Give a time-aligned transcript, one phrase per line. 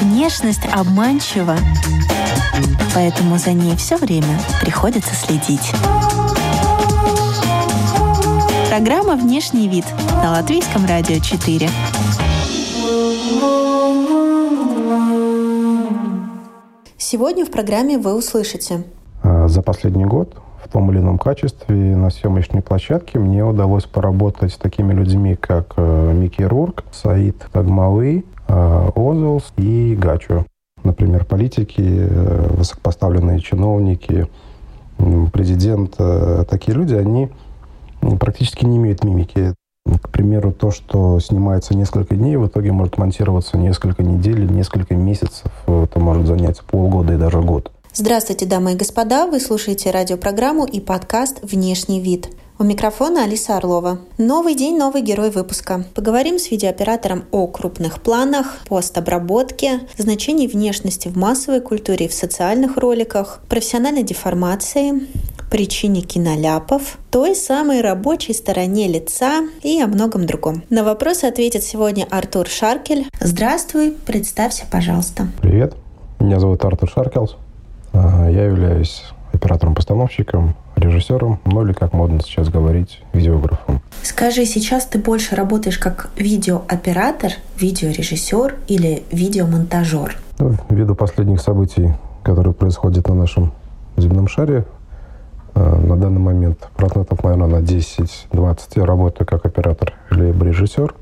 [0.00, 1.56] Внешность обманчива,
[2.94, 5.72] поэтому за ней все время приходится следить.
[8.70, 9.84] Программа «Внешний вид»
[10.22, 11.68] на Латвийском радио 4.
[16.96, 18.84] Сегодня в программе вы услышите.
[19.22, 20.34] А, за последний год
[20.74, 26.12] том или ином качестве на съемочной площадке мне удалось поработать с такими людьми, как э,
[26.12, 30.46] Микки Рурк, Саид Тагмалы, э, Озелс и Гачо.
[30.82, 34.26] Например, политики, э, высокопоставленные чиновники,
[35.32, 35.96] президент.
[36.48, 37.30] Такие люди, они
[38.18, 39.54] практически не имеют мимики.
[40.02, 45.52] К примеру, то, что снимается несколько дней, в итоге может монтироваться несколько недель, несколько месяцев.
[45.66, 47.70] Это может занять полгода и даже год.
[47.96, 49.28] Здравствуйте, дамы и господа!
[49.28, 52.28] Вы слушаете радиопрограмму и подкаст «Внешний вид».
[52.58, 54.00] У микрофона Алиса Орлова.
[54.18, 55.84] Новый день, новый герой выпуска.
[55.94, 62.78] Поговорим с видеооператором о крупных планах, постобработке, значении внешности в массовой культуре и в социальных
[62.78, 65.06] роликах, профессиональной деформации,
[65.48, 70.64] причине киноляпов, той самой рабочей стороне лица и о многом другом.
[70.68, 73.06] На вопросы ответит сегодня Артур Шаркель.
[73.20, 75.28] Здравствуй, представься, пожалуйста.
[75.40, 75.76] Привет,
[76.18, 77.36] меня зовут Артур Шаркелс.
[77.94, 83.80] А, я являюсь оператором-постановщиком, режиссером, ну или, как модно сейчас говорить, видеографом.
[84.02, 90.18] Скажи, сейчас ты больше работаешь как видеооператор, видеорежиссер или видеомонтажер?
[90.38, 93.52] Ну, ввиду последних событий, которые происходят на нашем
[93.96, 94.66] земном шаре,
[95.54, 100.94] а, на данный момент процентов, наверное, на 10-20 я работаю как оператор или режиссер,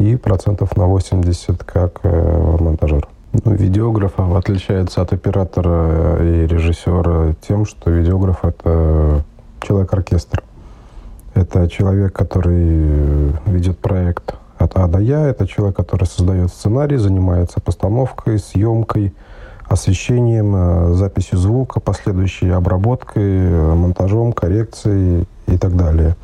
[0.00, 3.06] и процентов на 80 как э, монтажер.
[3.32, 9.22] Ну, видеограф отличается от оператора и режиссера тем, что видеограф— это
[9.60, 10.42] человек-оркестр.
[11.34, 15.28] Это человек, который ведет проект от А до Я.
[15.28, 19.14] Это человек, который создает сценарий, занимается постановкой, съемкой,
[19.68, 26.16] освещением, э, записью звука, последующей обработкой, монтажом, коррекцией и так далее.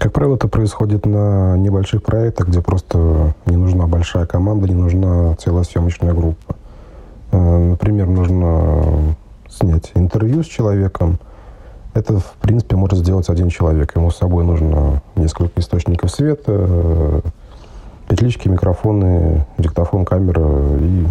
[0.00, 5.36] Как правило, это происходит на небольших проектах, где просто не нужна большая команда, не нужна
[5.36, 6.56] целая съемочная группа.
[7.32, 9.14] Э, например, нужно
[9.46, 11.18] снять интервью с человеком.
[11.92, 13.94] Это, в принципе, может сделать один человек.
[13.94, 17.20] Ему с собой нужно несколько источников света, э,
[18.08, 20.78] петлички, микрофоны, диктофон, камера.
[20.78, 21.08] И,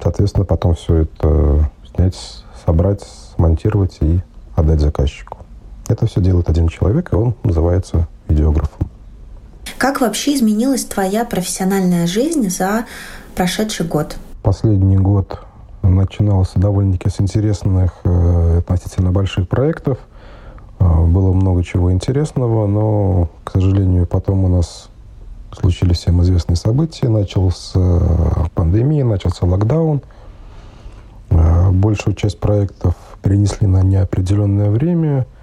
[0.00, 3.02] соответственно, потом все это снять, собрать,
[3.34, 4.20] смонтировать и
[4.54, 5.41] отдать заказчику.
[5.92, 8.88] Это все делает один человек, и он называется видеографом.
[9.76, 12.86] Как вообще изменилась твоя профессиональная жизнь за
[13.34, 14.16] прошедший год?
[14.42, 15.40] Последний год
[15.82, 19.98] начинался довольно-таки с интересных э, относительно больших проектов.
[20.78, 24.88] Э, было много чего интересного, но, к сожалению, потом у нас
[25.52, 27.10] случились всем известные события.
[27.10, 27.78] Начался
[28.54, 30.00] пандемия, начался локдаун.
[31.28, 35.26] Большую часть проектов перенесли на неопределенное время–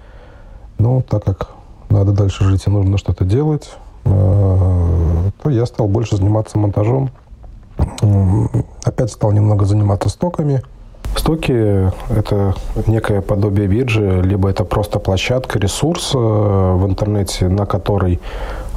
[0.80, 1.50] но так как
[1.90, 3.70] надо дальше жить и нужно что-то делать,
[4.04, 7.10] э, то я стал больше заниматься монтажом.
[8.84, 10.62] Опять стал немного заниматься стоками.
[11.16, 12.54] Стоки– это
[12.86, 18.20] некое подобие биржи, либо это просто площадка, ресурс э, в интернете, на которой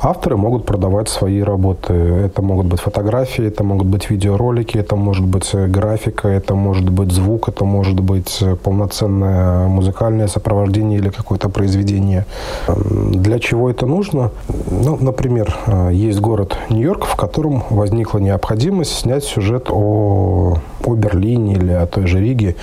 [0.06, 1.94] Авторы могут продавать свои работы.
[1.94, 6.90] Это могут быть фотографии, это могут быть видеоролики, это может быть э, графика, это может
[6.90, 12.25] быть звук, это может быть э, полноценное музыкальное сопровождение или какое-то произведение.
[12.68, 14.31] Для чего это нужно?
[14.69, 21.53] Ну, например, э, есть город Нью-Йорк, в котором возникла необходимость снять сюжет о, о Берлине
[21.53, 22.58] или о той же Риге.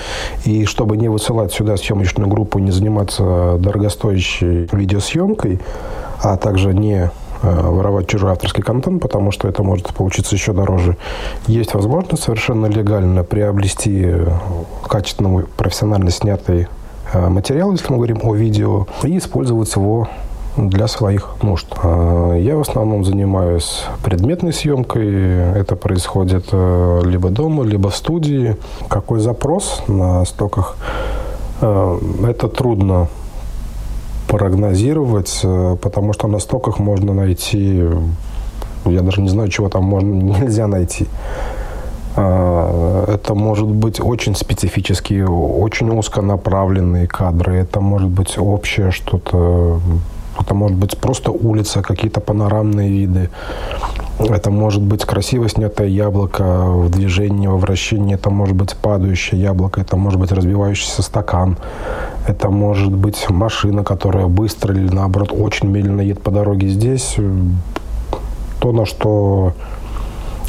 [0.44, 5.58] И чтобы не высылать сюда съемочную группу, не заниматься дорогостоящей видеосъемкой,
[6.22, 7.10] а также не
[7.42, 10.96] воровать чужой авторский контент, потому что это может получиться еще дороже.
[11.46, 14.28] Есть возможность совершенно легально приобрести э,
[14.86, 16.68] качественный, профессионально снятый
[17.12, 20.08] э, материал, если мы говорим о видео, и использовать его
[20.56, 21.68] для своих нужд.
[21.82, 25.54] Я в основном занимаюсь предметной съемкой.
[25.54, 28.56] Это происходит либо дома, либо в студии.
[28.88, 30.76] Какой запрос на стоках?
[31.60, 33.08] Это трудно
[34.30, 37.84] прогнозировать, э, потому что на стоках можно найти,
[38.84, 41.06] я даже не знаю, чего там можно, нельзя найти.
[42.16, 47.56] А, это может быть очень специфические, очень узконаправленные кадры.
[47.56, 49.80] Это может быть общее что-то.
[50.38, 53.30] Это может быть просто улица, какие-то панорамные виды.
[54.18, 58.14] Это может быть красиво снятое яблоко в движении, во вращении.
[58.14, 59.80] Это может быть падающее яблоко.
[59.80, 61.56] Это может быть разбивающийся стакан.
[62.28, 66.68] Это может быть машина, которая быстро или, наоборот, очень медленно едет по дороге.
[66.68, 67.16] Здесь
[68.60, 69.54] то, на что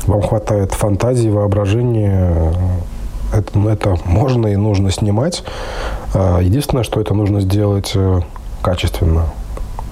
[0.06, 2.54] вам хватает фантазии, воображения,
[3.34, 5.44] это, это можно и нужно снимать.
[6.14, 8.20] А, единственное, что это нужно сделать э,
[8.62, 9.26] качественно.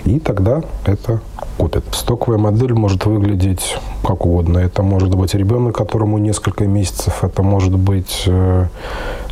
[0.05, 1.19] И тогда это
[1.57, 1.83] купят.
[1.91, 4.59] Стоковая модель может выглядеть как угодно.
[4.59, 7.23] Это может быть ребенок, которому несколько месяцев.
[7.23, 8.67] Это может быть э,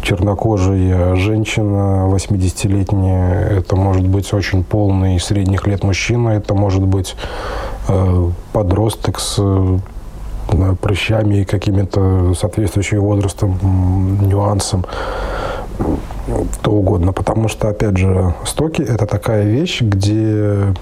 [0.02, 3.60] чернокожая женщина 80-летняя.
[3.60, 6.30] Это может быть очень полный средних лет мужчина.
[6.30, 7.16] Это может быть
[7.88, 9.42] э, подросток с
[10.82, 13.58] прыщами и какими-то соответствующими возрастом
[14.28, 14.86] нюансом
[16.62, 17.14] то угодно.
[17.14, 20.74] Потому что, опять же, стоки– это такая вещь, где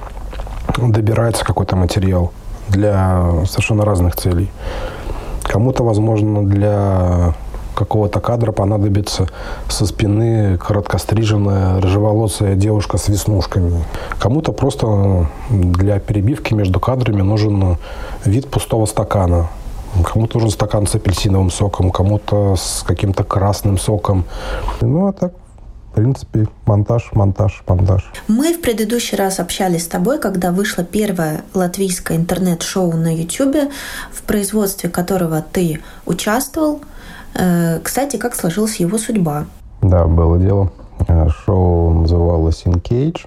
[0.78, 2.32] добирается какой-то материал
[2.70, 4.50] для совершенно разных целей.
[5.44, 7.36] Кому-то, возможно, для
[7.76, 9.28] какого-то кадра понадобится
[9.68, 13.84] со спины короткостриженная рыжеволосая девушка с веснушками.
[14.18, 17.78] Кому-то просто для перебивки между кадрами нужен
[18.24, 19.50] вид пустого стакана.
[20.04, 24.26] Кому-то нужен стакан с апельсиновым соком, кому-то с каким-то красным соком.
[24.82, 25.34] Ну, а так
[25.92, 28.12] в принципе, монтаж, монтаж, монтаж.
[28.28, 33.72] Мы в предыдущий раз общались с тобой, когда вышло первое латвийское интернет-шоу на YouTube,
[34.12, 36.82] в производстве которого ты участвовал.
[37.34, 39.46] Э, кстати, как сложилась его судьба?
[39.82, 40.70] Да, было дело.
[41.08, 43.26] Э, шоу называлось «In Cage».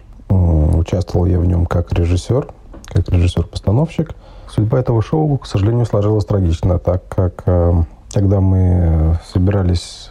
[0.79, 2.49] Участвовал я в нем как режиссер,
[2.85, 4.15] как режиссер-постановщик.
[4.49, 7.73] Судьба этого шоу, к сожалению, сложилась трагично, так как э,
[8.13, 10.11] когда мы собирались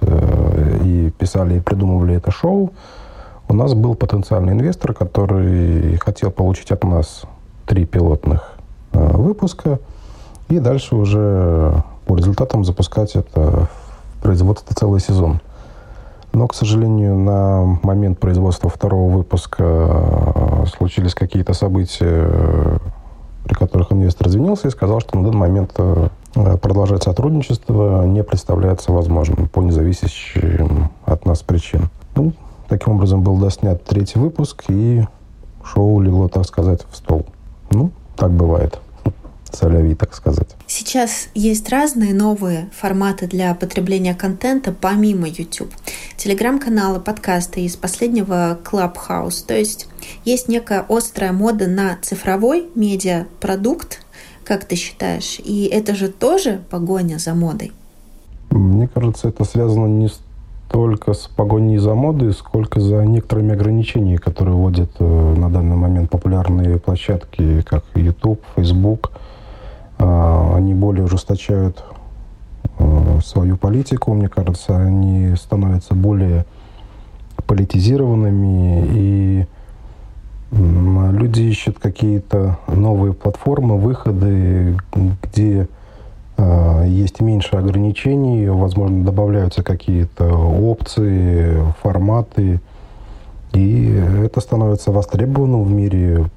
[0.83, 2.71] и писали, и придумывали это шоу,
[3.49, 7.23] у нас был потенциальный инвестор, который хотел получить от нас
[7.65, 8.53] три пилотных
[8.93, 9.79] выпуска
[10.49, 13.67] и дальше уже по результатам запускать это
[14.21, 15.41] производства целый сезон.
[16.33, 22.79] Но, к сожалению, на момент производства второго выпуска э, случились какие-то события,
[23.47, 26.09] при которых инвестор извинился и сказал, что на данный момент э,
[26.61, 31.89] продолжать сотрудничество не представляется возможным по независящим от нас причинам.
[32.15, 32.33] Ну,
[32.67, 35.05] таким образом был доснят третий выпуск, и
[35.63, 37.25] шоу легло, так сказать, в стол.
[37.71, 38.79] Ну, так бывает
[39.55, 40.47] соляви, так сказать.
[40.67, 45.71] Сейчас есть разные новые форматы для потребления контента помимо YouTube.
[46.17, 49.45] Телеграм-каналы, подкасты из последнего Clubhouse.
[49.45, 49.87] То есть
[50.25, 54.01] есть некая острая мода на цифровой медиапродукт,
[54.43, 55.39] как ты считаешь?
[55.43, 57.71] И это же тоже погоня за модой?
[58.49, 64.55] Мне кажется, это связано не столько с погоней за модой, сколько за некоторыми ограничениями, которые
[64.55, 69.11] вводят э, на данный момент популярные площадки, как YouTube, Facebook–
[69.97, 71.83] они более ужесточают
[72.79, 76.45] э, свою политику, мне кажется, они становятся более
[77.45, 79.47] политизированными, и
[80.51, 84.77] люди ищут какие-то новые платформы, выходы,
[85.23, 85.67] где
[86.37, 92.61] э, есть меньше ограничений, возможно, добавляются какие-то опции, форматы,
[93.53, 93.91] и
[94.23, 96.29] это становится востребованным в мире,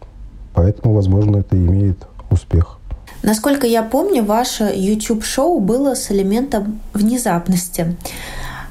[0.55, 2.80] поэтому, возможно, это имеет успех.
[3.23, 7.97] Насколько я помню, ваше YouTube-шоу было с элементом внезапности.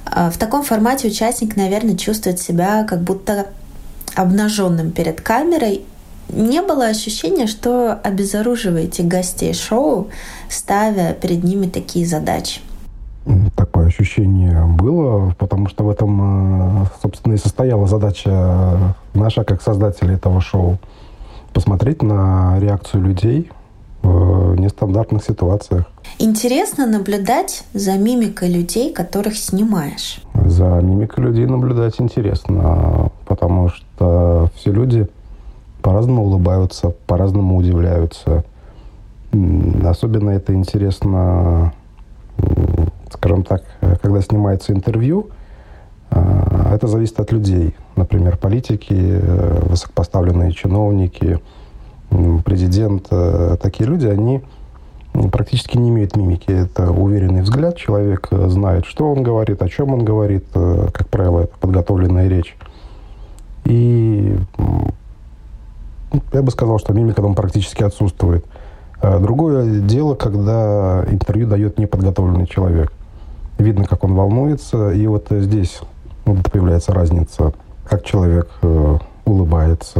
[0.05, 3.47] А, в таком формате участник, наверное, чувствует себя как будто
[4.15, 5.83] обнаженным перед камерой.
[6.29, 10.09] Не было ощущения, что обезоруживаете гостей шоу,
[10.47, 12.61] ставя перед ними такие задачи?
[13.55, 20.15] Такое ощущение было, потому что в этом, э, собственно, и состояла задача наша, как создателей
[20.15, 20.77] этого шоу.
[21.53, 23.51] Посмотреть на реакцию людей,
[24.01, 25.85] в нестандартных ситуациях.
[26.17, 30.21] Интересно наблюдать за мимикой людей, которых снимаешь.
[30.33, 35.07] За мимикой людей наблюдать интересно, потому что все люди
[35.81, 38.43] по-разному улыбаются, по-разному удивляются.
[39.83, 41.73] Особенно это интересно,
[43.11, 43.63] скажем так,
[44.01, 45.29] когда снимается интервью,
[46.09, 47.75] а, это зависит от людей.
[47.95, 51.39] Например, политики, э, высокопоставленные чиновники–
[52.43, 54.41] президент, э, такие люди, они
[55.31, 56.51] практически не имеют мимики.
[56.51, 61.07] Это уверенный взгляд, человек э, знает, что он говорит, о чем он говорит, э, как
[61.09, 62.55] правило, это подготовленная речь.
[63.65, 64.35] И
[66.33, 68.43] я бы сказал, что мимика там практически отсутствует.
[69.01, 72.91] Другое дело, когда интервью дает неподготовленный человек.
[73.59, 75.81] Видно, как он волнуется, и вот здесь
[76.25, 77.53] вот появляется разница,
[77.85, 78.49] как человек
[79.23, 79.99] улыбается,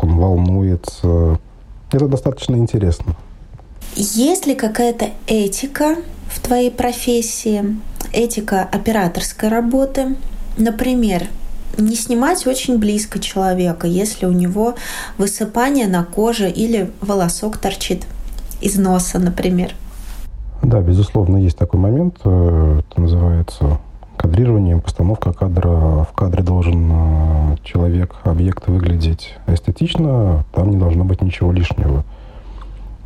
[0.00, 1.38] как он волнуется.
[1.92, 3.16] Это достаточно интересно.
[3.96, 5.96] Есть ли какая-то этика
[6.28, 7.76] в твоей профессии,
[8.12, 10.16] этика операторской работы?
[10.56, 11.24] Например,
[11.76, 14.74] не снимать очень близко человека, если у него
[15.18, 18.06] высыпание на коже или волосок торчит
[18.60, 19.74] из носа, например.
[20.62, 22.18] Да, безусловно, есть такой момент.
[22.24, 23.80] Э, это называется
[24.20, 26.04] кадрированием, постановка кадра.
[26.04, 32.04] В кадре должен э, человек, объект выглядеть эстетично, там не должно быть ничего лишнего.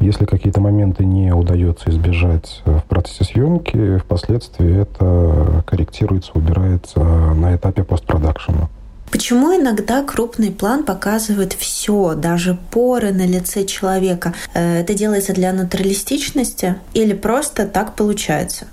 [0.00, 7.84] Если какие-то моменты не удается избежать в процессе съемки, впоследствии это корректируется, убирается на этапе
[7.84, 8.68] постпродакшена.
[9.12, 14.34] Почему иногда крупный план показывает все, даже поры на лице человека?
[14.52, 18.66] Э, это делается для натуралистичности или просто так получается?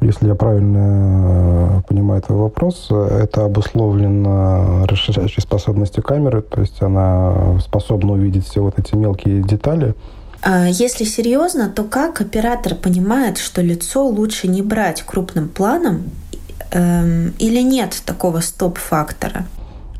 [0.00, 7.58] Если я правильно э, понимаю твой вопрос, это обусловлено расширяющей способностью камеры, то есть она
[7.60, 9.94] способна увидеть все вот эти мелкие детали,
[10.42, 16.04] а если серьезно, то как оператор понимает, что лицо лучше не брать крупным планом
[16.70, 19.44] эм, или нет такого стоп-фактора?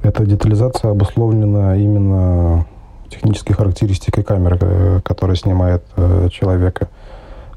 [0.02, 2.66] Эта детализация обусловлена именно
[3.10, 6.88] технической характеристикой камеры, э, которая снимает э, человека.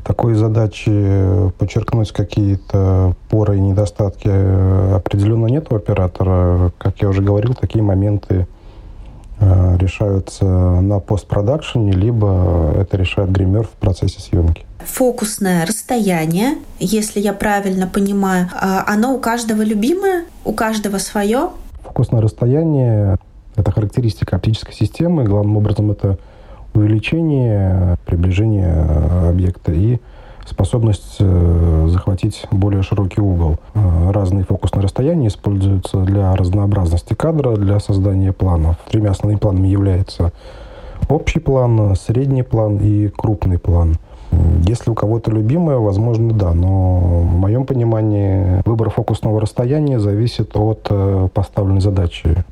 [0.04, 6.72] Такой задачи подчеркнуть какие-то поры и недостатки э, определенно нет у оператора.
[6.78, 8.48] Как я уже говорил, такие моменты
[9.44, 14.66] Э, решаются на постпродакшене, либо это решает гример в процессе съемки.
[14.86, 21.50] Фокусное расстояние, если я правильно понимаю, оно у каждого любимое, у каждого свое?
[21.84, 23.18] Фокусное расстояние–
[23.56, 25.24] это характеристика оптической системы.
[25.24, 26.18] Главным образом это
[26.74, 28.74] увеличение, приближение
[29.30, 30.00] объекта и
[30.46, 33.58] способность э, захватить более широкий угол.
[33.74, 38.76] Э, разные фокусные расстояния используются для разнообразности кадра, для создания планов.
[38.90, 40.32] Тремя основными планами являются
[41.10, 43.96] общий план, средний план и крупный план.
[44.66, 50.88] Если у кого-то любимое, возможно, да, но в моем понимании выбор фокусного расстояния зависит от
[50.90, 52.44] э, поставленной задачи.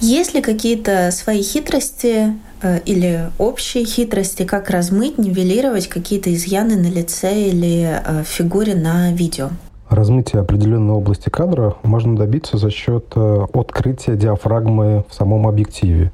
[0.00, 6.90] Есть ли какие-то свои хитрости э, или общие хитрости, как размыть, нивелировать какие-то изъяны на
[6.90, 9.50] лице или э, фигуре на видео?
[9.90, 16.12] Размытие определенной области кадра можно добиться за счет э, открытия диафрагмы в самом объективе.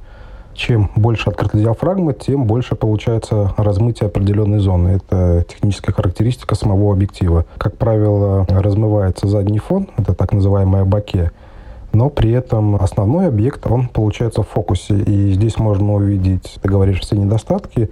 [0.53, 4.97] Чем больше открыта диафрагма, тем больше получается размытие определенной зоны.
[4.97, 7.45] Это техническая характеристика самого объектива.
[7.59, 11.31] Как правило, размывается задний фон, это так называемое баке,
[11.97, 14.99] но при этом основной объект, он получается в фокусе.
[14.99, 17.91] И здесь можно увидеть, ты говоришь, все недостатки,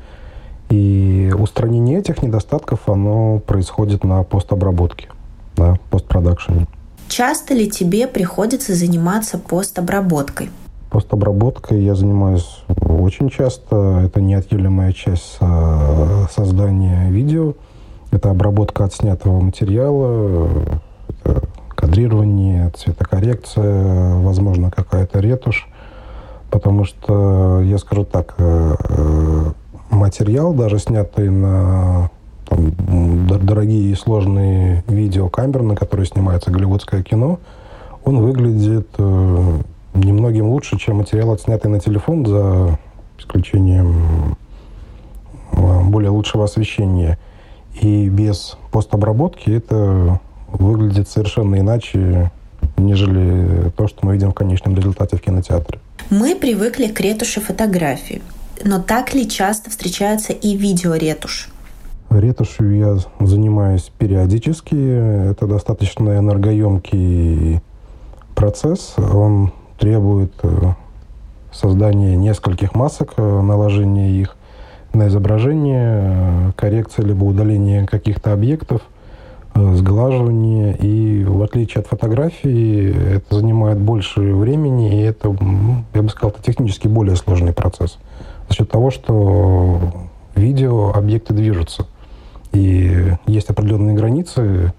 [0.68, 5.08] и устранение этих недостатков, оно происходит на постобработке,
[5.56, 6.66] на постпродакшене.
[7.08, 10.50] Часто ли тебе приходится заниматься постобработкой?
[10.90, 14.02] Постобработкой я занимаюсь очень часто.
[14.04, 15.38] Это неотъемлемая часть
[16.30, 17.54] создания видео.
[18.10, 20.48] Это обработка отснятого материала,
[21.08, 21.42] это
[21.84, 25.68] кадрирование, цветокоррекция, возможно, какая-то ретушь.
[26.50, 29.52] Потому что, я скажу так, э, э,
[29.90, 32.10] материал, даже снятый на
[32.48, 32.72] там,
[33.26, 37.38] дорогие и сложные видеокамеры, на которые снимается голливудское кино,
[38.04, 39.58] он выглядит э,
[39.94, 42.78] немногим лучше, чем материал, отснятый на телефон, за
[43.18, 44.36] исключением
[45.52, 47.18] более лучшего освещения.
[47.78, 52.30] И без постобработки это выглядит совершенно иначе,
[52.76, 55.78] нежели то, что мы видим в конечном результате в кинотеатре.
[56.10, 58.22] Мы привыкли к ретуши фотографий,
[58.64, 61.48] но так ли часто встречается и видеоретушь?
[62.10, 62.96] Ретушью я
[63.26, 65.30] занимаюсь периодически.
[65.30, 67.60] Это достаточно энергоемкий
[68.36, 68.94] процесс.
[68.96, 70.74] Он требует э,
[71.52, 74.36] создания нескольких масок, э, наложения их
[74.92, 78.82] на изображение, э, коррекции либо удаления каких-то объектов–
[79.54, 80.76] сглаживание.
[80.76, 85.36] И в отличие от фотографии, это занимает больше времени, и это,
[85.94, 87.98] я бы сказал, это технически более сложный процесс.
[88.48, 89.80] За счет того, что
[90.34, 91.86] видео объекты движутся.
[92.52, 94.72] И есть определенные границы,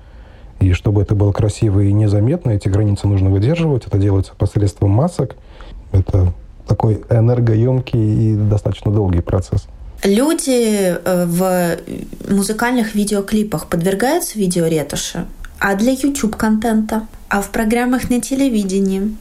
[0.60, 3.86] и чтобы это было красиво и незаметно, эти границы нужно выдерживать.
[3.86, 5.36] Это делается посредством масок.
[5.92, 6.34] Это
[6.68, 9.68] такой энергоемкий и достаточно долгий процесс.
[10.06, 15.26] Люди э, в музыкальных видеоклипах подвергаются видеоретуши,
[15.60, 19.16] а для YouTube-контента, а в программах на телевидении.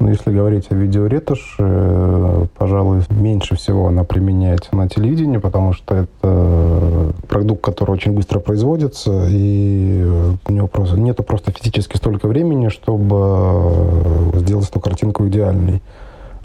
[0.00, 5.94] Ну, если говорить о видеоретуши, э, пожалуй, меньше всего она применяется на телевидении, потому что
[5.94, 10.04] это продукт, который очень быстро производится, и
[10.44, 15.80] у него просто, нету просто физически столько времени, чтобы сделать эту картинку идеальной.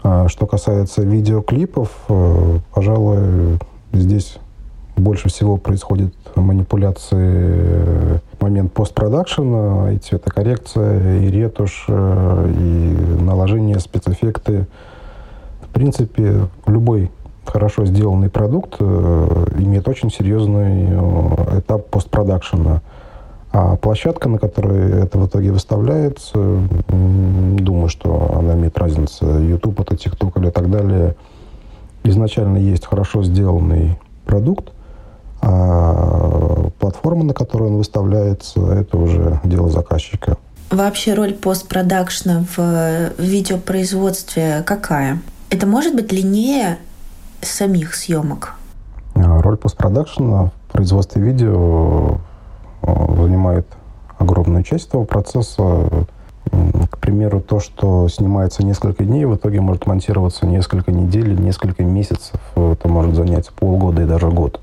[0.04, 3.58] А что касается видеоклипов, э, пожалуй,
[3.92, 4.36] здесь
[4.96, 14.66] больше всего происходит манипуляции в момент постпродакшена, и цветокоррекция, и ретушь, и наложение спецэффекты.
[15.62, 17.10] В принципе, любой
[17.46, 22.82] хорошо сделанный продукт э, имеет очень серьезный э, этап постпродакшена.
[23.54, 26.58] А площадка, на которой это в итоге выставляется,
[26.88, 29.26] думаю, что она имеет разницу.
[29.38, 31.14] YouTube, это TikTok или так далее.
[32.02, 33.96] Изначально есть хорошо сделанный
[34.26, 34.72] продукт,
[35.40, 40.36] а платформа, на которой он выставляется, это уже дело заказчика.
[40.70, 45.22] Вообще роль постпродакшна в видеопроизводстве какая?
[45.50, 46.78] Это может быть длиннее
[47.40, 48.54] самих съемок?
[49.14, 52.23] А, роль постпродакшена в производстве видео э,
[52.86, 53.66] занимает
[54.18, 56.06] огромную часть этого процесса.
[56.90, 62.40] К примеру, то, что снимается несколько дней, в итоге может монтироваться несколько недель, несколько месяцев.
[62.54, 64.60] Это может занять полгода и даже год.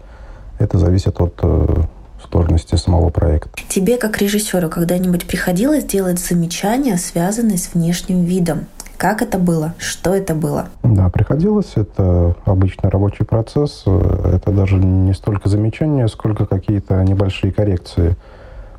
[0.60, 1.84] Это зависит от э,
[2.30, 3.50] сложности самого проекта.
[3.68, 8.68] Тебе, как режиссеру, когда-нибудь приходилось делать замечания, связанные с внешним видом?
[9.02, 9.74] Как это было?
[9.80, 10.68] Что это было?
[10.84, 11.72] Да, приходилось.
[11.74, 13.84] Это обычный рабочий процесс.
[13.88, 18.16] Это даже не столько замечания, сколько какие-то небольшие коррекции.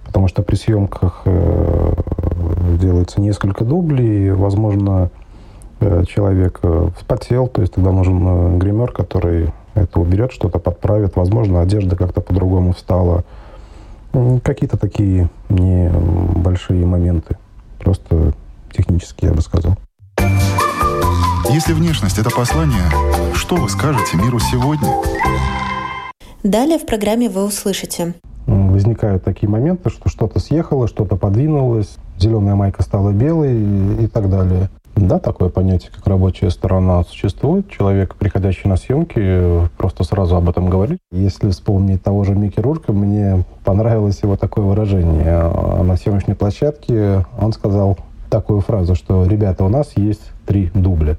[0.07, 1.93] Потому что при съемках э,
[2.81, 4.31] делается несколько дублей.
[4.31, 5.11] Возможно,
[5.81, 11.17] э, человек э, вспотел, то есть тогда нужен гример, который это уберет, что-то подправит.
[11.17, 13.25] Возможно, одежда как-то по-другому встала.
[14.45, 17.37] Какие-то такие небольшие моменты.
[17.81, 18.35] Просто
[18.71, 19.75] технические, я бы сказал.
[21.52, 22.88] Если внешность– это послание,
[23.35, 24.88] что вы скажете миру сегодня?
[26.42, 28.14] Далее в программе вы услышите.
[28.47, 34.30] Возникают такие моменты, что что-то съехало, что-то подвинулось, зеленая майка стала белой и, и так
[34.30, 34.71] далее.
[34.97, 37.68] Да, такое понятие, как рабочая сторона, существует.
[37.68, 41.00] Человек, приходящий на съемки, просто сразу об этом говорит.
[41.11, 45.26] Если вспомнить того же Микки Рурка, мне понравилось его такое выражение.
[45.28, 47.99] А на съемочной площадке он сказал
[48.30, 51.18] такую фразу, что «ребята, у нас есть три дубля».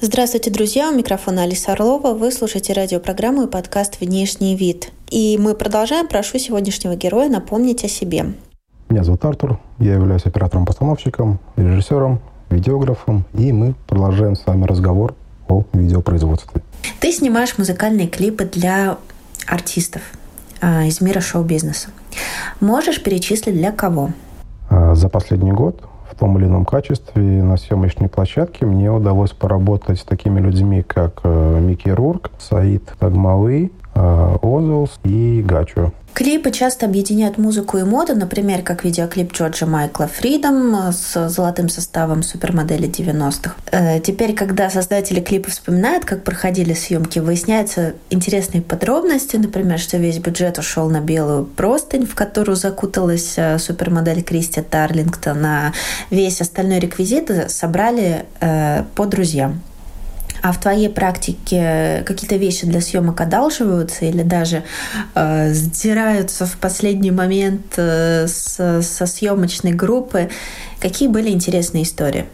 [0.00, 0.90] Здравствуйте, друзья!
[0.90, 2.12] У микрофона Алиса Орлова.
[2.12, 4.90] Вы слушаете радиопрограмму и подкаст «Внешний вид».
[5.10, 6.08] И мы продолжаем.
[6.08, 8.34] Прошу сегодняшнего героя напомнить о себе.
[8.88, 9.58] Меня зовут Артур.
[9.78, 13.24] Я являюсь оператором-постановщиком, режиссером, видеографом.
[13.32, 15.14] И мы продолжаем с вами разговор
[15.48, 16.62] о видеопроизводстве.
[17.00, 18.98] Ты снимаешь музыкальные клипы для
[19.46, 20.02] артистов
[20.60, 21.90] а, из мира шоу-бизнеса.
[22.60, 24.10] Можешь перечислить для кого?
[24.68, 25.80] А, за последний год
[26.14, 31.20] в том или ином качестве на съемочной площадке мне удалось поработать с такими людьми, как
[31.24, 35.92] э, Микки Рурк, Саид Тагмалы, Озулс и Гачо.
[36.14, 42.22] Клипы часто объединяют музыку и моду, например, как видеоклип Джорджа Майкла «Фридом» с золотым составом
[42.22, 43.56] супермодели 90-х.
[43.72, 50.18] Э, теперь, когда создатели клипа вспоминают, как проходили съемки, выясняются интересные подробности, например, что весь
[50.18, 55.72] бюджет ушел на белую простынь, в которую закуталась э, супермодель Кристи Тарлингтон, а
[56.10, 59.62] весь остальной реквизит собрали э, по друзьям.
[60.44, 64.62] А в твоей практике какие-то вещи для съемок одалживаются или даже
[65.14, 70.28] э, сдираются в последний момент э, с, со съемочной группы?
[70.80, 72.26] Какие были интересные истории?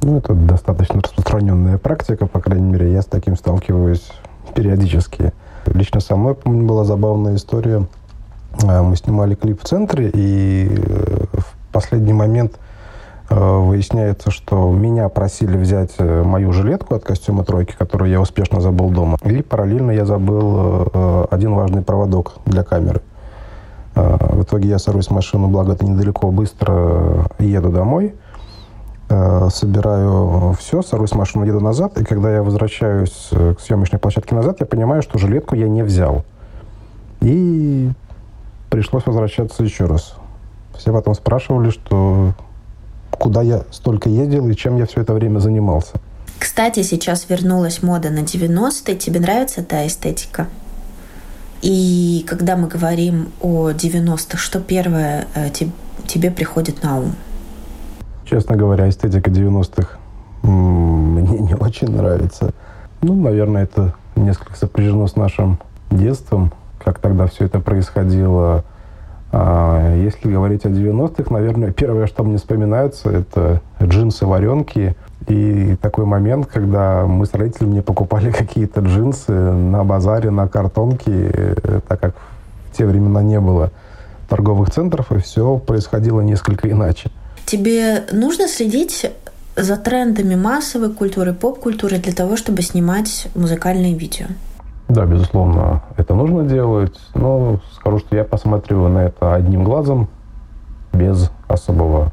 [0.00, 4.10] Ну, это достаточно распространенная практика, по крайней мере, я с таким сталкиваюсь
[4.54, 5.34] периодически.
[5.66, 7.86] Лично со мной, помню, была забавная история.
[8.62, 12.54] Э, мы снимали клип в центре, и э, в последний момент–
[13.30, 18.90] выясняется, что меня просили взять э, мою жилетку от костюма тройки, которую я успешно забыл
[18.90, 19.18] дома.
[19.22, 23.00] И параллельно я забыл э, один важный проводок для камеры.
[23.94, 28.14] В итоге я сажусь в машину, благо это недалеко, быстро еду домой,
[29.08, 34.58] собираю все, сажусь в машину, еду назад, и когда я возвращаюсь к съемочной площадке назад,
[34.60, 36.24] я понимаю, что жилетку я не взял.
[37.20, 37.90] И
[38.70, 40.14] пришлось возвращаться еще раз.
[40.76, 42.32] Все потом спрашивали, что
[43.20, 46.00] куда я столько ездил и чем я все это время занимался.
[46.38, 48.96] Кстати, сейчас вернулась мода на 90-е.
[48.96, 50.46] Тебе нравится та эстетика?
[51.60, 55.50] И когда мы говорим о 90-х, что первое э,
[56.06, 57.14] тебе приходит на ум?
[58.24, 59.98] Честно говоря, эстетика 90-х
[60.42, 62.54] мне не очень нравится.
[63.02, 65.58] Ну, наверное, это несколько сопряжено с нашим
[65.90, 66.52] детством,
[66.82, 68.64] как тогда все это происходило.
[69.32, 74.96] А, если говорить о 90-х, наверное, первое, что мне вспоминается, это джинсы-варенки.
[75.28, 81.54] И такой момент, когда мы с родителями покупали какие-то джинсы на базаре, на картонке,
[81.86, 82.14] так как
[82.70, 83.70] в те времена не было
[84.28, 87.10] торговых центров, и все происходило несколько иначе.
[87.46, 89.10] Тебе нужно следить
[89.56, 94.26] за трендами массовой культуры, поп-культуры для того, чтобы снимать музыкальные видео?
[94.90, 100.08] Да, безусловно, это нужно делать, но скажу, что я посмотрю на это одним глазом,
[100.92, 102.10] без особого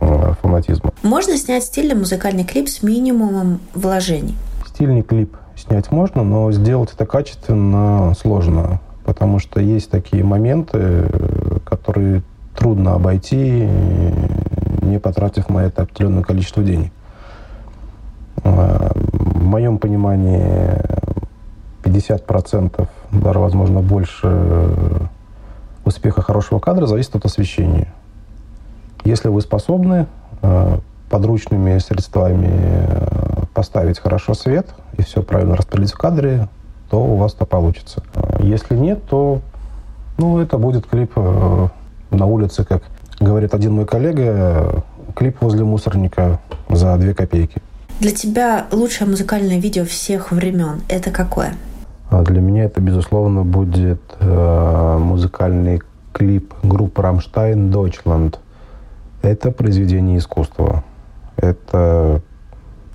[0.00, 0.90] э, фанатизма.
[1.02, 4.36] Можно снять стильный музыкальный клип с минимумом вложений?
[4.66, 11.08] Стильный клип снять можно, но сделать это качественно сложно, потому что есть такие моменты,
[11.64, 12.22] которые
[12.54, 13.66] трудно обойти,
[14.82, 16.92] не потратив на это определенное количество денег.
[18.44, 20.78] Э, в моем понимании
[21.88, 24.28] 50%, даже, возможно, больше
[25.84, 27.88] успеха хорошего кадра зависит от освещения.
[29.04, 30.06] Если вы способны
[30.42, 36.48] э, подручными средствами э, поставить хорошо свет и все правильно распределить в кадре,
[36.90, 38.02] то у вас это получится.
[38.40, 39.40] Если нет, то
[40.18, 41.68] ну, это будет клип э,
[42.10, 42.82] на улице, как
[43.20, 47.62] говорит один мой коллега, клип возле мусорника за две копейки.
[48.00, 51.54] Для тебя лучшее музыкальное видео всех времен– это какое?
[52.10, 58.40] А для меня это, безусловно, будет э, музыкальный клип группы «Рамштайн» «Дойчланд».
[59.22, 60.84] Это произведение искусства.
[61.36, 62.22] Это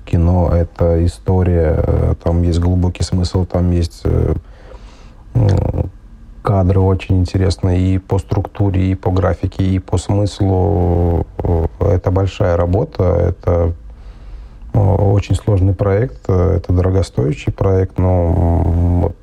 [0.06, 4.34] кино, это история, там есть глубокий смысл, там есть э,
[6.42, 11.26] кадры очень интересные и по структуре, и по графике, и по смыслу.
[11.80, 13.74] Это большая работа, это
[14.74, 19.14] очень сложный проект, это дорогостоящий проект, но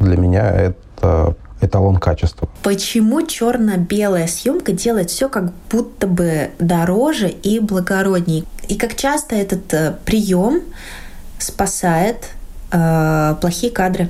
[0.00, 2.48] для меня это эталон качества.
[2.62, 8.44] Почему черно-белая съемка делает все как будто бы дороже и благороднее?
[8.68, 10.60] И как часто этот э, прием
[11.38, 12.30] спасает
[12.70, 14.08] э, плохие кадры?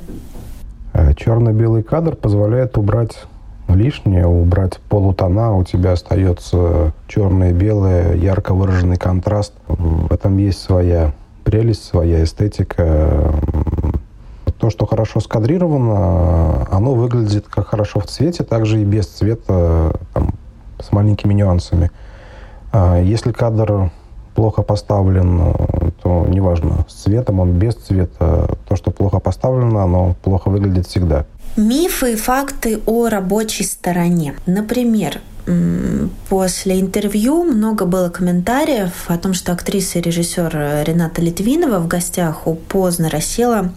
[0.93, 3.17] Э, черно-белый кадр позволяет убрать
[3.69, 9.53] лишнее, убрать полутона, у тебя остается черное и белое, ярко выраженный контраст.
[9.67, 11.13] В этом есть своя
[11.45, 13.33] прелесть, своя эстетика.
[14.59, 20.31] То, что хорошо скадрировано, оно выглядит как хорошо в цвете, также и без цвета, там,
[20.81, 21.91] с маленькими нюансами.
[22.73, 23.91] А если кадр
[24.35, 25.55] плохо поставлен,
[26.03, 31.25] то неважно, с цветом он, без цвета, то, что плохо поставлено, оно плохо выглядит всегда.
[31.59, 34.37] Мифы и факты о рабочей стороне.
[34.47, 35.21] Например,
[36.29, 42.47] после интервью много было комментариев о том, что актриса и режиссер Рената Литвинова в гостях
[42.47, 43.73] у Познера села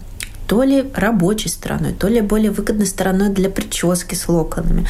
[0.46, 4.86] то ли рабочей стороной, то ли более выгодной стороной для прически с локонами.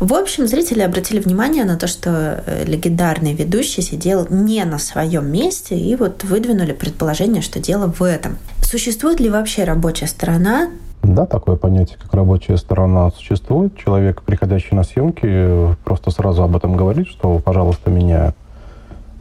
[0.00, 5.30] В общем, зрители обратили внимание на то, что э, легендарный ведущий сидел не на своем
[5.30, 8.38] месте, и вот выдвинули предположение, что дело в этом.
[8.62, 10.70] Существует ли вообще рабочая сторона?
[11.06, 13.76] Да, такое понятие, как рабочая сторона существует.
[13.76, 18.34] Человек, приходящий на съемки, просто сразу об этом говорит, что, пожалуйста, меня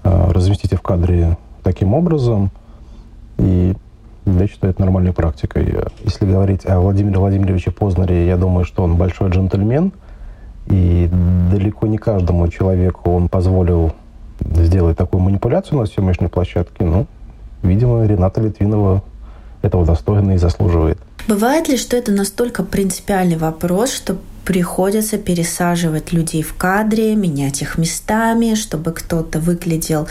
[0.03, 2.49] э, разместите в кадре таким образом.
[3.37, 3.75] И
[4.25, 5.75] я считаю это нормальной практикой.
[6.03, 9.93] Если говорить о Владимире Владимировиче Познере, я думаю, что он большой джентльмен,
[10.65, 11.07] и
[11.51, 13.93] далеко не каждому человеку он позволил
[14.39, 16.83] сделать такую манипуляцию на съемочной площадке.
[16.83, 17.05] Ну,
[17.61, 19.03] видимо, Рената Литвинова
[19.61, 20.97] этого достойна и заслуживает.
[21.27, 27.79] Бывает ли, что это настолько принципиальный вопрос, что приходится пересаживать людей в кадре, менять их
[27.79, 30.07] местами, чтобы кто-то выглядел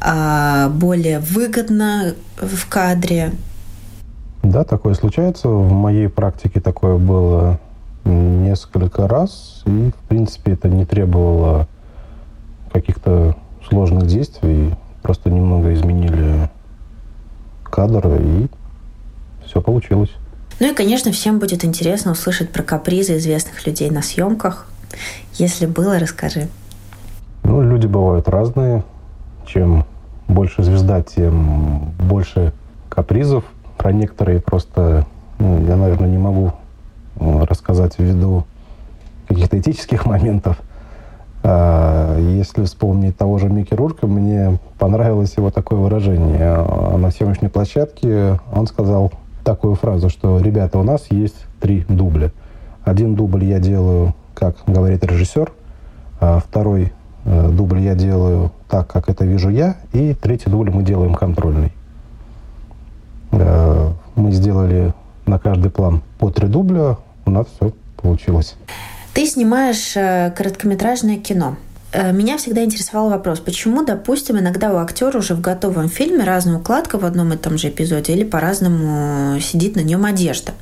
[0.00, 3.32] а, более выгодно в кадре?
[4.44, 5.48] Да, такое случается.
[5.48, 7.58] В моей практике такое было
[8.04, 11.66] несколько раз, и, в принципе, это не требовало
[12.72, 13.34] каких-то
[13.68, 14.76] сложных действий.
[15.02, 16.48] Просто немного изменили
[17.64, 18.46] кадр, и
[19.44, 20.12] все получилось.
[20.58, 24.66] Ну и, конечно, всем будет интересно услышать про капризы известных людей на съемках.
[25.34, 26.48] Если было, расскажи.
[27.42, 28.82] Ну, люди бывают разные.
[29.46, 29.84] Чем
[30.28, 32.52] больше звезда, тем больше
[32.88, 33.44] капризов.
[33.76, 35.06] Про некоторые просто
[35.38, 36.52] ну, я, наверное, не могу
[37.18, 38.44] рассказать ввиду
[39.28, 40.58] каких-то этических моментов.
[41.42, 46.54] А, если вспомнить того же Микки Рурка, мне понравилось его такое выражение.
[46.56, 49.12] А на съемочной площадке он сказал
[49.46, 52.32] такую фразу, что «Ребята, у нас есть три дубля.
[52.84, 55.52] Один дубль я делаю, как говорит режиссер,
[56.20, 56.92] а второй
[57.24, 61.72] э, дубль я делаю так, как это вижу я, и третий дубль мы делаем контрольный».
[63.30, 64.92] Э, мы сделали
[65.26, 68.56] на каждый план по три дубля, у нас все получилось.
[69.14, 71.54] Ты снимаешь э, короткометражное кино.
[71.92, 76.58] Э, меня всегда интересовал вопрос, почему, допустим, иногда у актера уже в готовом фильме разная
[76.58, 80.52] укладка в одном и том же эпизоде или по-разному сидит на нем одежда.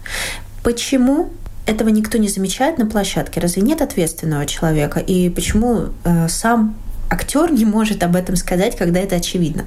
[0.62, 1.30] Почему
[1.66, 3.40] этого никто не замечает на площадке?
[3.40, 5.00] Разве нет ответственного человека?
[5.00, 6.74] И почему э, сам
[7.10, 9.64] актер не может об этом сказать, когда это очевидно?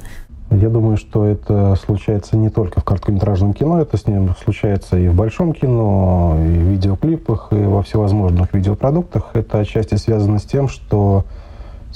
[0.49, 5.09] Я думаю, что это случается не только в короткометражном кино, это с ним случается и
[5.09, 9.31] в большом кино, и в видеоклипах, и во всевозможных видеопродуктах.
[9.33, 11.25] Это отчасти связано с тем, что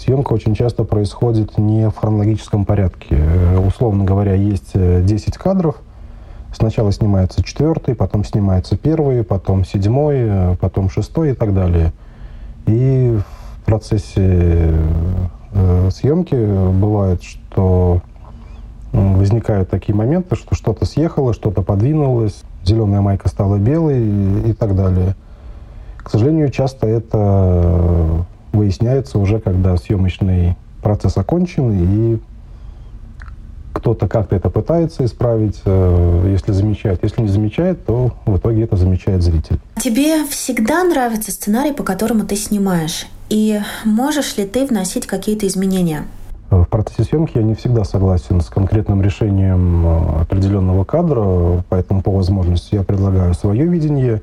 [0.01, 3.07] съемка очень часто происходит не в хронологическом порядке.
[3.11, 5.75] Э, условно говоря, есть 10 э, кадров,
[6.53, 11.93] сначала снимается четвертый, потом снимается первый, потом седьмой, э, потом шестой и так далее.
[12.65, 13.17] И
[13.57, 14.73] в процессе
[15.89, 16.35] съемки
[16.71, 18.01] бывает, что
[18.93, 24.75] возникают такие моменты, что что-то съехало, что-то подвинулось, зеленая майка стала белой и, и так
[24.75, 25.15] далее.
[25.97, 32.19] К сожалению, часто это выясняется уже, когда съемочный процесс окончен, и
[33.73, 36.99] кто-то как-то это пытается исправить, э, если замечает.
[37.03, 39.59] Если не замечает, то в итоге это замечает зритель.
[39.81, 43.07] Тебе всегда нравится сценарий, по которому ты снимаешь?
[43.29, 46.05] И можешь ли ты вносить какие-то изменения?
[46.49, 52.11] В процессе съемки я не всегда согласен с конкретным решением э, определенного кадра, поэтому по
[52.11, 54.21] возможности я предлагаю свое видение,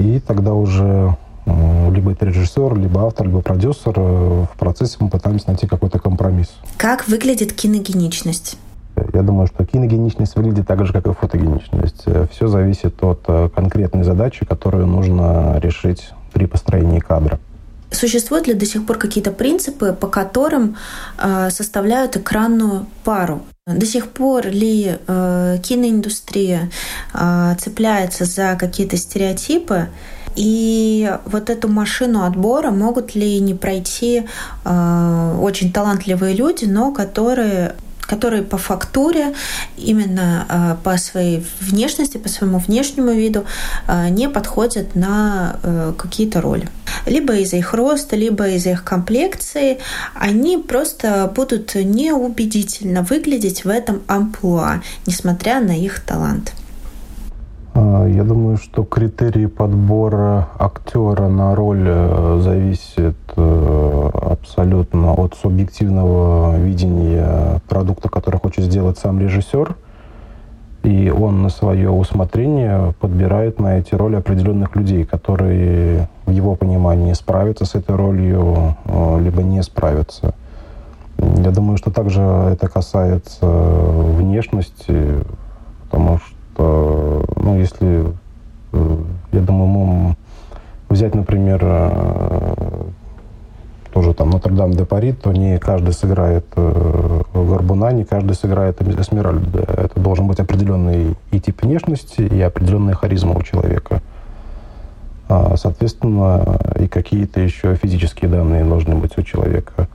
[0.00, 1.08] и тогда уже э,
[1.46, 3.94] либо это режиссер, либо автор, либо продюсер.
[3.96, 6.54] Э, в процессе мы пытаемся найти какой-то компромисс.
[6.76, 8.56] Как выглядит киногеничность?
[9.14, 12.04] Я думаю, что киногеничность выглядит так же, как и фотогеничность.
[12.30, 17.40] Все зависит от конкретной задачи, которую нужно решить при построении кадра.
[17.92, 20.76] Существуют ли до сих пор какие-то принципы, по которым
[21.18, 23.42] э, составляют экранную пару?
[23.66, 26.70] До сих пор ли э, киноиндустрия
[27.12, 29.88] э, цепляется за какие-то стереотипы?
[30.36, 34.24] И вот эту машину отбора могут ли не пройти
[34.64, 37.74] э, очень талантливые люди, но которые
[38.12, 39.32] которые по фактуре,
[39.78, 43.46] именно э, по своей внешности, по своему внешнему виду
[43.88, 46.68] э, не подходят на э, какие-то роли.
[47.06, 49.78] Либо из-за их роста, либо из-за их комплекции,
[50.14, 56.52] они просто будут неубедительно выглядеть в этом амплуа, несмотря на их талант.
[57.74, 66.58] А, я думаю, что критерии подбора актера на роль э, зависит э, абсолютно от субъективного
[66.58, 69.74] видения продукта, который хочет сделать сам режиссер.
[70.82, 77.12] И он на свое усмотрение подбирает на эти роли определенных людей, которые в его понимании
[77.14, 80.34] справятся с этой ролью, э, либо не справятся.
[81.18, 85.24] Я думаю, что также это касается внешности,
[85.88, 86.91] потому что что,
[87.52, 88.06] ну, если,
[88.72, 88.96] э,
[89.32, 90.16] я думаю,
[90.88, 92.84] взять, например, э,
[93.92, 99.58] тоже там Нотр-Дам-де-Пари, то не каждый сыграет э, Горбуна, не каждый сыграет Эсмеральду.
[99.58, 104.00] Это должен быть определенный и тип внешности, и определенная харизма у человека.
[105.28, 109.88] А, соответственно, и какие-то еще физические данные должны быть у человека.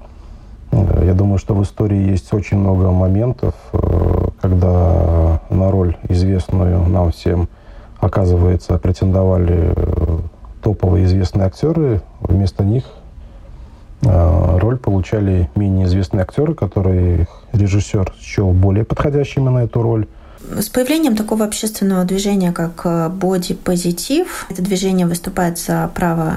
[0.72, 7.12] Я думаю, что в истории есть очень много моментов, э, когда на роль известную нам
[7.12, 7.50] всем,
[8.00, 10.17] оказывается, претендовали э,
[10.62, 12.02] топовые известные актеры.
[12.21, 12.86] Вместо них
[14.04, 20.08] э, роль получали менее известные актеры, которые режиссер счел более подходящими на эту роль.
[20.56, 26.36] С появлением такого общественного движения, как боди-позитив, это движение выступает за право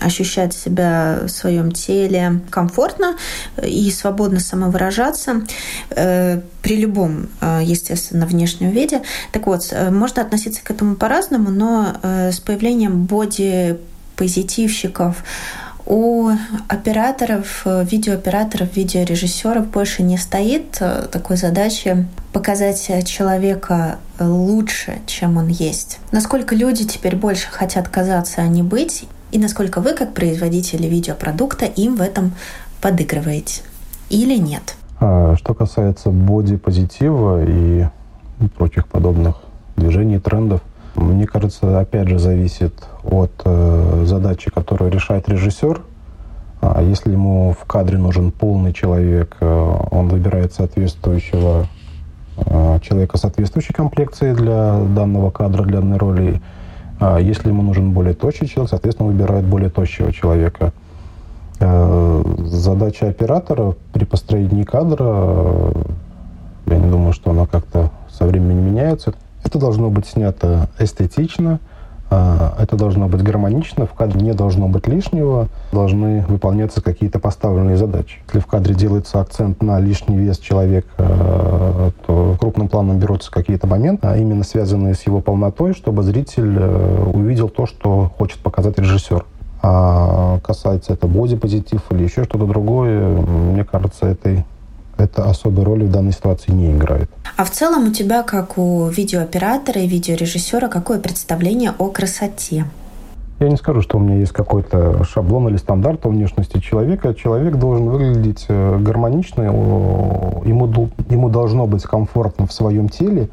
[0.00, 3.16] ощущать себя в своем теле комфортно
[3.62, 5.42] и свободно самовыражаться
[5.90, 9.02] э, при любом, э, естественно, внешнем виде.
[9.32, 15.22] Так вот, э, можно относиться к этому по-разному, но с появлением боди-позитивщиков,
[15.88, 16.30] у
[16.68, 25.98] операторов, видеооператоров, видеорежиссеров больше не стоит такой задачи показать человека лучше, чем он есть.
[26.12, 31.64] Насколько люди теперь больше хотят казаться, а не быть, и насколько вы, как производители видеопродукта,
[31.64, 32.34] им в этом
[32.82, 33.62] подыгрываете
[34.10, 34.76] или нет?
[35.00, 37.86] А, что касается боди-позитива и
[38.56, 39.36] прочих подобных
[39.76, 40.60] движений, трендов,
[40.94, 42.74] мне кажется, опять же, зависит
[43.10, 45.80] от э, задачи, которую решает режиссер.
[46.60, 51.66] А если ему в кадре нужен полный человек, э, он выбирает соответствующего
[52.36, 56.42] э, человека соответствующей комплекции для данного кадра, для данной роли.
[57.00, 60.72] А если ему нужен более тощий человек, соответственно, выбирает более тощего человека.
[61.60, 65.72] Э, задача оператора при построении кадра,
[66.66, 69.14] я не думаю, что она как-то со временем меняется.
[69.44, 71.60] Это должно быть снято эстетично,
[72.10, 78.18] это должно быть гармонично, в кадре не должно быть лишнего, должны выполняться какие-то поставленные задачи.
[78.28, 83.66] Если в кадре делается акцент на лишний вес человека, э, то крупным планом берутся какие-то
[83.66, 88.78] моменты, а именно связанные с его полнотой, чтобы зритель э, увидел то, что хочет показать
[88.78, 89.24] режиссер.
[89.60, 94.44] А касается это боди-позитив или еще что-то другое, мне кажется, этой
[94.98, 97.08] это особой роли в данной ситуации не играет.
[97.36, 102.64] А в целом у тебя, как у видеооператора и видеорежиссера, какое представление о красоте?
[103.40, 107.14] Я не скажу, что у меня есть какой-то шаблон или стандарт о внешности человека.
[107.14, 113.28] Человек должен выглядеть э, гармонично, ему, ему должно быть комфортно в своем теле.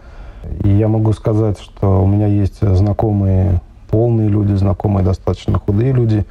[0.64, 6.24] И я могу сказать, что у меня есть знакомые полные люди, знакомые достаточно худые люди.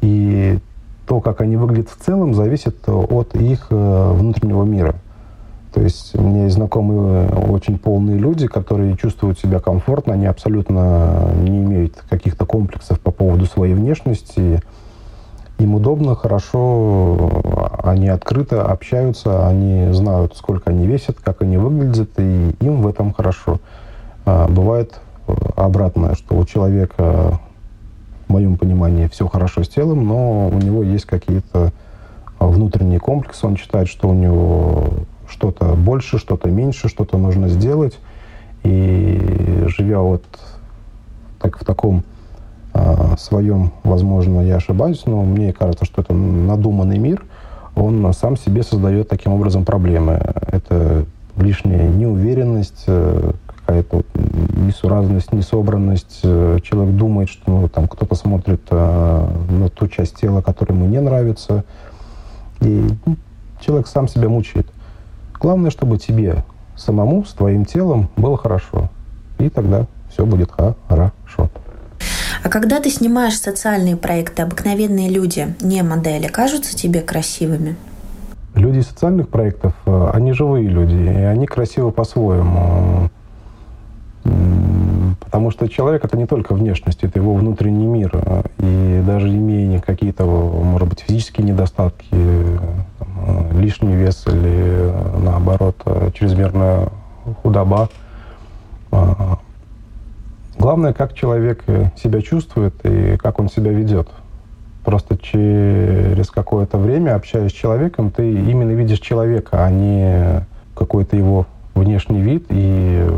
[0.00, 0.58] И
[1.06, 4.94] то, как они выглядят в целом, зависит от их э, внутреннего мира.
[5.72, 11.30] То есть у меня есть знакомые очень полные люди, которые чувствуют себя комфортно, они абсолютно
[11.36, 14.60] не имеют каких-то комплексов по поводу своей внешности.
[15.58, 17.42] Им удобно, хорошо,
[17.82, 23.14] они открыто общаются, они знают, сколько они весят, как они выглядят, и им в этом
[23.14, 23.58] хорошо.
[24.24, 25.00] А бывает
[25.56, 27.40] обратное, что у человека,
[28.32, 31.72] моем понимании, все хорошо с телом, но у него есть какие-то
[32.38, 34.88] внутренние комплексы, он считает, что у него
[35.28, 37.98] что-то больше, что-то меньше, что-то нужно сделать.
[38.64, 40.24] И живя вот
[41.40, 42.04] так, в таком
[42.74, 47.24] э, своем, возможно, я ошибаюсь, но мне кажется, что это надуманный мир,
[47.74, 50.20] он сам себе создает таким образом проблемы.
[50.46, 53.32] Это лишняя неуверенность, э,
[53.64, 54.02] какая-то
[54.56, 56.20] несуразность, несобранность.
[56.22, 60.88] Э, человек думает, что ну, там кто-то смотрит э, на ту часть тела, которая ему
[60.88, 61.64] не нравится.
[62.60, 63.16] И ну,
[63.60, 64.66] человек сам себя мучает.
[65.40, 66.44] Главное, чтобы тебе
[66.76, 68.90] самому с твоим телом было хорошо.
[69.38, 71.50] И тогда все будет хорошо.
[72.42, 77.76] А когда ты снимаешь социальные проекты, обыкновенные люди, не модели, кажутся тебе красивыми?
[78.54, 83.08] Люди социальных проектов, э, они живые люди, и они красивы по-своему.
[85.42, 88.12] Потому что человек— это не только внешность, это его внутренний мир.
[88.60, 92.06] И даже имея какие-то, может быть, физические недостатки,
[93.00, 95.74] там, лишний вес или, наоборот,
[96.14, 96.90] чрезмерная
[97.42, 97.88] худоба,
[100.56, 101.64] главное, как человек
[102.00, 104.06] себя чувствует и как он себя ведет.
[104.84, 111.46] Просто через какое-то время, общаясь с человеком, ты именно видишь человека, а не какой-то его
[111.74, 113.08] внешний вид и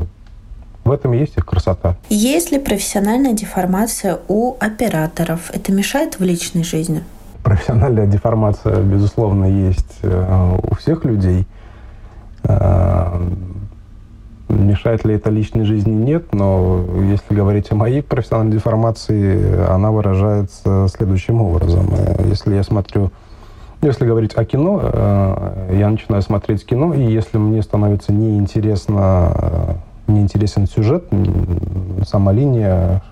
[0.85, 1.97] в этом есть их красота.
[2.11, 5.51] Есть ли профессиональная деформация у операторов?
[5.53, 7.03] Это мешает в личной жизни?
[7.43, 11.47] Профессиональная деформация, безусловно, есть э, у всех людей.
[12.43, 13.19] Э,
[14.49, 15.93] мешает ли это личной жизни?
[15.93, 21.91] Нет, но если говорить о моей профессиональной деформации, она выражается следующим образом.
[21.97, 23.11] Э, если я смотрю
[23.83, 24.81] если говорить о кино,
[25.71, 31.05] я начинаю смотреть кино, и если мне становится неинтересно мне интересен сюжет,
[32.07, 33.03] сама линия,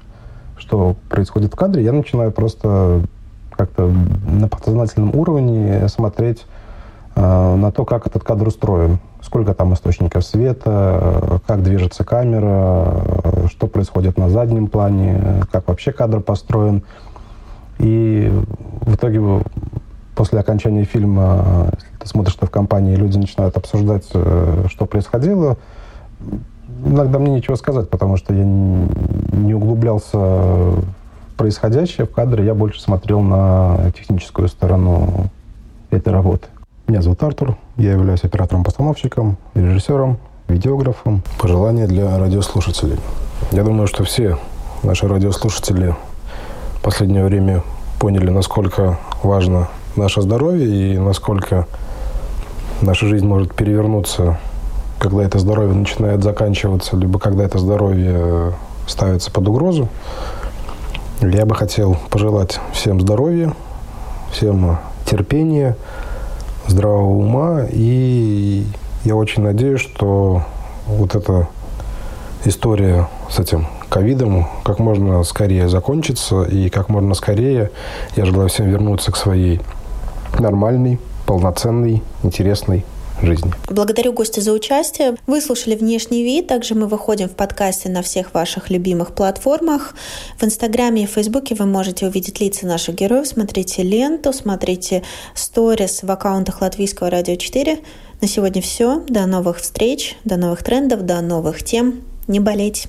[0.57, 3.03] что происходит в кадре, я начинаю просто
[3.51, 3.93] как-то
[4.27, 6.47] на подсознательном уровне смотреть
[7.15, 8.99] э, на то, как этот кадр устроен.
[9.23, 13.05] Сколько там источников света, как движется камера,
[13.49, 16.83] что происходит на заднем плане, как вообще кадр построен.
[17.79, 18.33] И
[18.81, 19.21] в итоге
[20.15, 25.57] после окончания фильма, если ты смотришь что в компании, люди начинают обсуждать, э, что происходило,
[26.85, 30.85] иногда мне нечего сказать, потому что я не углублялся в
[31.37, 35.31] происходящее в кадре, я больше смотрел на техническую сторону
[35.91, 36.49] этой работы.
[36.87, 40.19] Меня зовут Артур, я являюсь оператором-постановщиком, режиссером,
[40.49, 41.23] видеографом.
[41.39, 42.99] Пожелания для радиослушателей.
[43.51, 44.39] Я думаю, что все
[44.83, 45.95] наши радиослушатели
[46.79, 47.63] в последнее время
[47.99, 51.67] поняли, насколько важно наше здоровье и насколько
[52.81, 54.39] наша жизнь может перевернуться
[55.03, 58.53] когда это здоровье начинает заканчиваться, либо когда это здоровье
[58.87, 59.89] ставится под угрозу.
[61.21, 63.53] Я бы хотел пожелать всем здоровья,
[64.31, 65.77] всем терпения,
[66.69, 67.63] здравого ума.
[67.69, 68.65] И
[69.03, 70.45] я очень надеюсь, что
[70.87, 71.49] вот эта
[72.45, 76.45] история с этим ковидом как можно скорее закончится.
[76.45, 77.73] И как можно скорее
[78.15, 79.61] я желаю всем вернуться к своей
[80.39, 82.85] нормальной, полноценной, интересной
[83.23, 83.53] жизни.
[83.69, 85.17] Благодарю гостя за участие.
[85.27, 86.47] Вы слушали «Внешний вид».
[86.47, 89.95] Также мы выходим в подкасте на всех ваших любимых платформах.
[90.39, 93.27] В Инстаграме и Фейсбуке вы можете увидеть лица наших героев.
[93.27, 95.03] Смотрите ленту, смотрите
[95.35, 97.79] сторис в аккаунтах Латвийского радио 4.
[98.21, 99.01] На сегодня все.
[99.09, 102.03] До новых встреч, до новых трендов, до новых тем.
[102.29, 102.89] Не болеть.